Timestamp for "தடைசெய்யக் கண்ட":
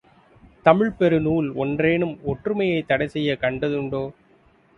2.89-3.67